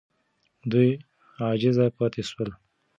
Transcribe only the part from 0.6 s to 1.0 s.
دوی